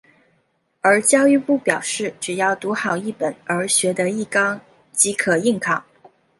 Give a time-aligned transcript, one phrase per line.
[0.81, 4.59] 而教育部表示只要读好一本而学得一纲
[4.91, 5.83] 即可应考。